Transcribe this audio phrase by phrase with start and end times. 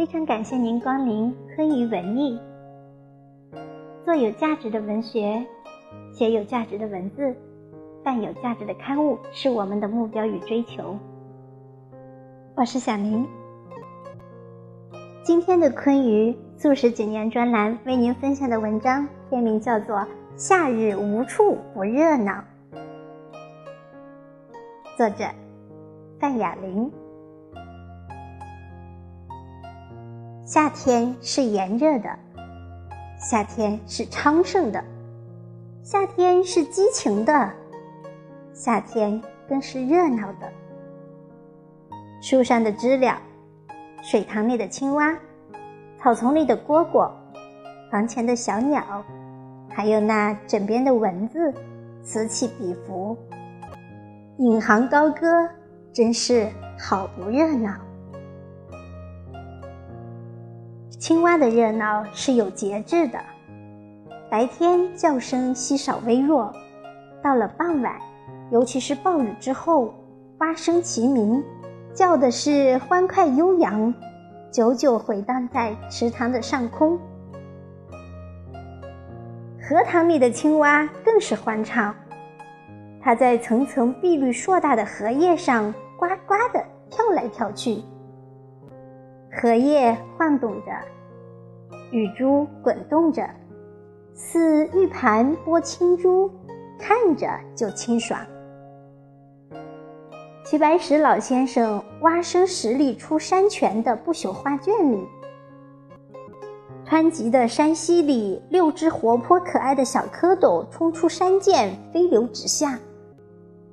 [0.00, 2.40] 非常感谢您光临昆于文艺。
[4.02, 5.44] 做有价值的文学，
[6.10, 7.36] 写有价值的文字，
[8.02, 10.96] 办有价值的刊物，是我们的目标与追求。
[12.54, 13.28] 我是小明。
[15.22, 19.96] 今天的昆于素食几年专栏为您分享的文章，篇名叫做
[20.34, 22.32] 《夏日无处不热闹》，
[24.96, 25.26] 作者
[26.18, 26.90] 范雅玲。
[30.52, 32.10] 夏天是炎热的，
[33.20, 34.82] 夏天是昌盛的，
[35.80, 37.50] 夏天是激情的，
[38.52, 40.52] 夏天更是热闹的。
[42.20, 43.16] 树上的知了，
[44.02, 45.16] 水塘里的青蛙，
[46.02, 47.08] 草丛里的蝈蝈，
[47.88, 49.04] 房前的小鸟，
[49.68, 51.54] 还有那枕边的蚊子，
[52.02, 53.16] 此起彼伏，
[54.38, 55.48] 引吭高歌，
[55.92, 57.70] 真是好不热闹。
[61.00, 63.18] 青蛙的热闹是有节制的，
[64.30, 66.52] 白天叫声稀少微弱，
[67.22, 67.96] 到了傍晚，
[68.50, 69.94] 尤其是暴雨之后，
[70.40, 71.42] 蛙声齐鸣，
[71.94, 73.94] 叫的是欢快悠扬，
[74.52, 76.98] 久久回荡在池塘的上空。
[79.58, 81.94] 荷塘里的青蛙更是欢畅，
[83.00, 87.82] 它在层层碧绿硕大的荷叶上呱呱地跳来跳去。
[89.32, 90.72] 荷叶晃动着，
[91.92, 93.28] 雨珠滚动着，
[94.12, 96.28] 似玉盘拨青珠，
[96.78, 98.20] 看着就清爽。
[100.44, 105.06] 齐白石老先生《蛙声十里出山泉》的不朽画卷里，
[106.84, 112.80] 湍急的山溪里，六只活泼可爱的小蝌蚪冲出山涧，飞流直下，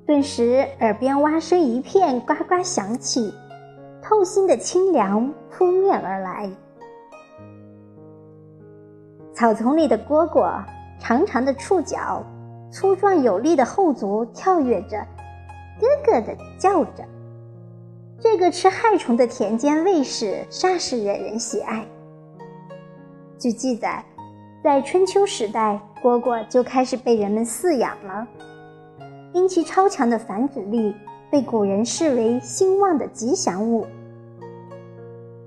[0.06, 3.34] 顿时耳边蛙声一片，呱呱响起。
[4.10, 6.50] 透心的清凉扑面而来，
[9.34, 10.64] 草丛里的蝈蝈，
[10.98, 12.24] 长长的触角，
[12.72, 14.98] 粗壮有力的后足跳跃着，
[15.82, 17.04] 咯咯的叫着。
[18.18, 21.86] 这个吃害虫的田间卫士煞是惹人喜爱。
[23.38, 24.02] 据记载，
[24.64, 28.26] 在春秋时代，蝈蝈就开始被人们饲养了，
[29.34, 30.96] 因其超强的繁殖力，
[31.30, 33.86] 被古人视为兴旺的吉祥物。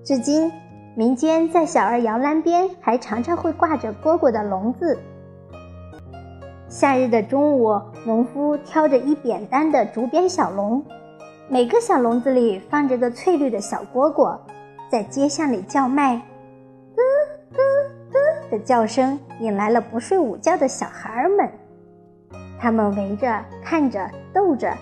[0.02, 0.50] 至今，
[0.94, 4.98] 民间在小儿摇篮边还常常会挂着蝈蝈的笼子。
[6.68, 10.82] 夏日的中午，农夫挑着一扁担的竹编小笼，
[11.48, 14.38] 每个小笼子里放着个翠绿的小蝈蝈，
[14.90, 16.16] 在街巷里叫卖，
[16.96, 17.02] 咯
[17.52, 17.62] 咯
[18.10, 18.18] 咯
[18.50, 21.50] 的叫声引来了不睡午觉的小孩们，
[22.58, 24.72] 他们围着看着，逗着，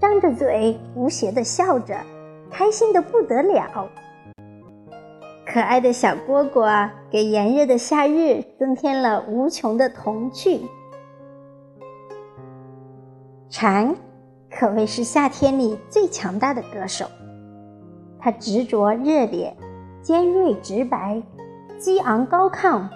[0.00, 1.96] 张着嘴，无邪的笑着，
[2.48, 3.88] 开心的不得了。
[5.50, 10.60] 可爱的小蝈蝈给炎热的夏日增添了无穷的童趣。
[13.48, 13.96] 蝉
[14.50, 17.06] 可谓是夏天里最强大的歌手，
[18.18, 19.56] 它执着热烈、
[20.02, 21.22] 尖锐直白、
[21.78, 22.86] 激昂高亢，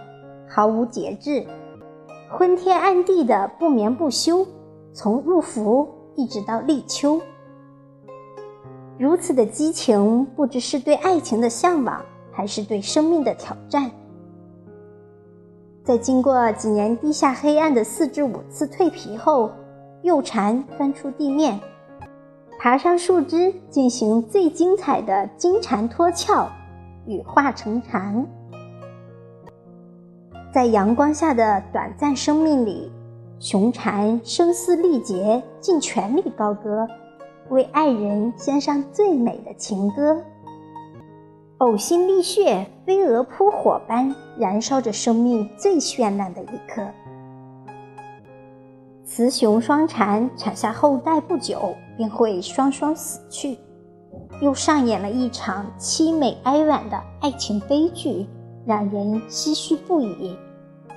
[0.47, 1.47] 毫无节制，
[2.31, 4.47] 昏天暗地的不眠不休，
[4.93, 7.19] 从入伏一直到立秋。
[8.99, 12.05] 如此的激情，不知是对爱情的向往。
[12.33, 13.91] 还是对生命的挑战。
[15.85, 19.51] 在经过几年地下黑暗的四至五次蜕皮后，
[20.03, 21.61] 幼蝉钻出地面，
[22.59, 26.49] 爬上树枝，进行最精彩的金蝉脱壳
[27.07, 28.27] 羽化成蝉。
[30.53, 32.93] 在阳光下的短暂生命里，
[33.41, 36.87] 雄蝉声嘶力竭，尽全力高歌，
[37.49, 40.23] 为爱人献上最美的情歌。
[41.63, 46.85] 呕心沥血，飞蛾扑火般燃烧着生命最绚烂的一刻。
[49.05, 53.57] 雌雄双蝉产下后代不久便会双双死去，
[54.41, 58.27] 又上演了一场凄美哀婉的爱情悲剧，
[58.67, 60.37] 让人唏嘘不已，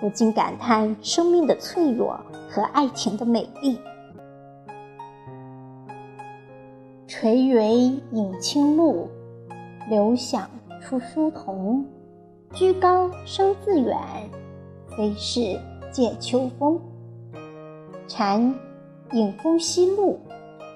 [0.01, 2.19] 不禁感叹生命的脆弱
[2.49, 3.77] 和爱情的美丽。
[7.05, 9.07] 垂緌饮清露。
[9.87, 10.49] 流响
[10.81, 11.85] 出书童，
[12.53, 13.97] 居高声自远，
[14.97, 15.59] 非是
[15.91, 16.79] 借秋风。
[18.07, 18.53] 蝉
[19.11, 20.19] 迎风息露，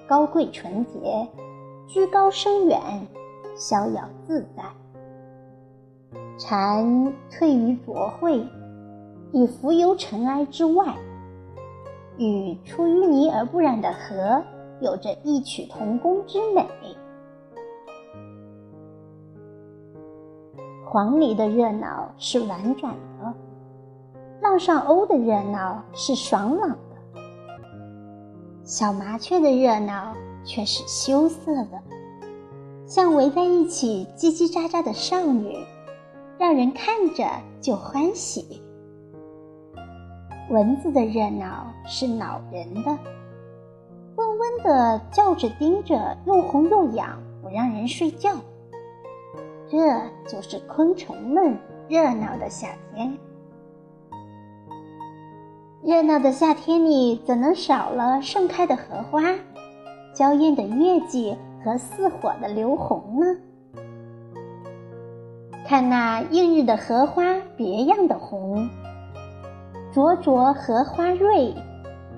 [0.07, 1.27] 高贵纯洁，
[1.87, 2.79] 居高声远，
[3.55, 4.63] 逍遥自在。
[6.37, 8.45] 蝉退于浊秽，
[9.33, 10.95] 以浮游尘埃之外，
[12.17, 14.41] 与出淤泥而不染的荷
[14.81, 16.63] 有着异曲同工之美。
[20.91, 23.31] 黄鹂的热闹是婉转的，
[24.41, 27.21] 浪上鸥的热闹是爽朗的，
[28.63, 31.79] 小麻雀的热闹却是羞涩的，
[32.87, 35.55] 像围在一起叽叽喳喳的少女，
[36.39, 37.23] 让人看着
[37.61, 38.59] 就欢喜。
[40.49, 42.97] 蚊子的热闹是恼人的，
[44.15, 48.31] 嗡嗡的叫着，盯着，又红又痒，不让人睡觉。
[49.69, 49.77] 这
[50.27, 51.55] 就是昆虫们
[51.87, 53.15] 热闹的夏天。
[55.83, 59.21] 热闹的夏天里，怎能少了盛开的荷花、
[60.13, 63.37] 娇艳的月季和似火的流红呢？
[65.67, 67.23] 看那映日的荷花，
[67.55, 68.67] 别样的红。
[69.91, 71.53] 灼灼荷花蕊，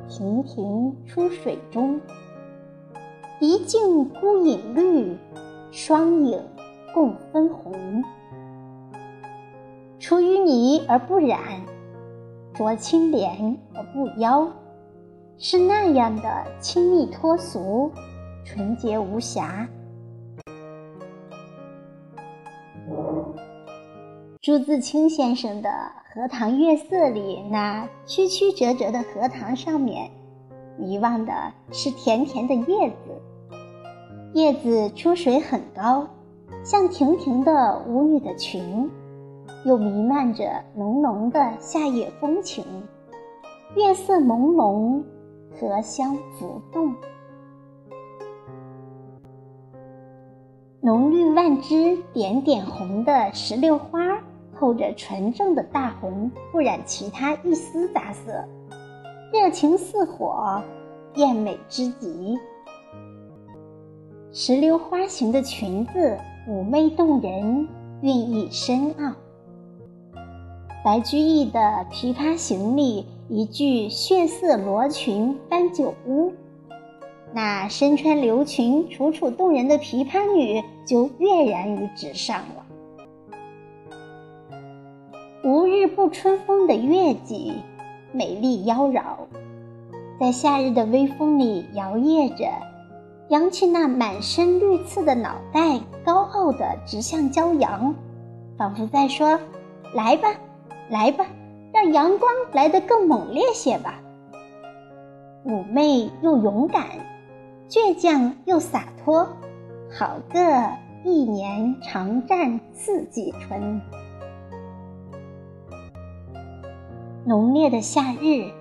[0.07, 1.99] 亭亭出水中。
[3.41, 5.17] 一径孤影绿，
[5.71, 6.41] 双影
[6.93, 8.03] 共分红。
[9.99, 11.39] 出淤泥而不染，
[12.53, 14.47] 濯清涟而不妖，
[15.37, 17.91] 是那样的亲密脱俗，
[18.43, 19.67] 纯洁无瑕。
[24.41, 25.69] 朱自清先生的
[26.13, 30.09] 《荷塘月色》里，那曲曲折折的荷塘上面，
[30.79, 31.31] 遗忘的
[31.71, 33.21] 是甜甜的叶子。
[34.33, 36.07] 叶子出水很高，
[36.63, 38.87] 像亭亭的舞女的裙，
[39.65, 42.63] 又弥漫着浓浓的夏夜风情。
[43.75, 45.01] 月色朦胧，
[45.59, 46.93] 荷香浮动，
[50.81, 53.99] 浓绿万枝，点点红的石榴花。
[54.59, 58.31] 透着纯正的大红，不染其他一丝杂色，
[59.33, 60.61] 热情似火，
[61.15, 62.37] 艳美之极。
[64.31, 66.15] 石榴花形的裙子
[66.47, 67.67] 妩媚动人，
[68.01, 69.13] 韵意深奥。
[70.83, 71.59] 白居易的
[71.91, 76.33] 《琵琶行》里一句“血色罗裙翻酒污”，
[77.31, 82.65] 那身穿流裙、楚楚动人的琵琶女就跃然于纸上了。
[85.43, 87.53] 无日不春风的月季，
[88.11, 89.03] 美丽妖娆，
[90.19, 92.47] 在夏日的微风里摇曳着，
[93.31, 97.95] 扬起那满身绿刺的脑袋，高傲的直向骄阳，
[98.57, 99.39] 仿佛在说
[99.95, 100.27] ：“来吧，
[100.89, 101.25] 来吧，
[101.73, 104.01] 让阳光来得更猛烈些吧。”
[105.47, 106.85] 妩媚又勇敢，
[107.69, 109.25] 倔强又洒脱，
[109.97, 110.69] 好个
[111.05, 113.81] 一年常战四季春。
[117.23, 118.51] 浓烈的夏日，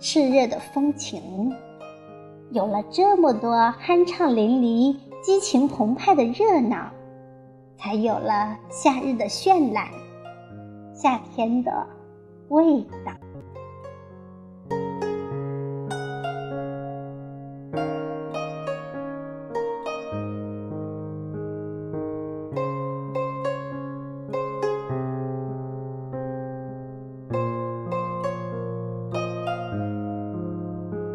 [0.00, 1.54] 炽热的风情，
[2.52, 3.54] 有了这么多
[3.84, 6.90] 酣畅淋漓、激情澎湃的热闹，
[7.78, 9.86] 才有了夏日的绚烂，
[10.92, 11.86] 夏天的
[12.48, 13.12] 味道。